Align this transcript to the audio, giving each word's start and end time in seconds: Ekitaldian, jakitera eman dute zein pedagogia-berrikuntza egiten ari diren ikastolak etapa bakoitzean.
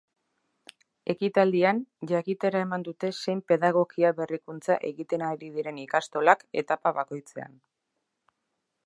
Ekitaldian, 1.13 1.81
jakitera 2.11 2.63
eman 2.67 2.85
dute 2.87 3.11
zein 3.25 3.43
pedagogia-berrikuntza 3.51 4.79
egiten 4.89 5.27
ari 5.29 5.53
diren 5.59 5.79
ikastolak 5.85 6.45
etapa 6.63 6.97
bakoitzean. 7.01 7.63